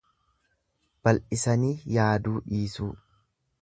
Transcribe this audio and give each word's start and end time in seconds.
Bal'isanii 1.07 1.71
yaaduu 1.99 2.37
dhiisuu. 2.51 2.93